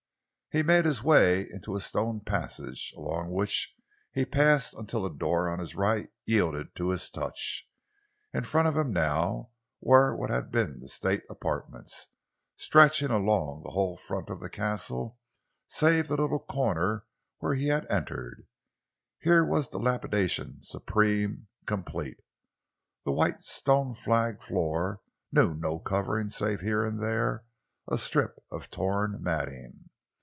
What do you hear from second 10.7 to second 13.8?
the state apartments, stretching along the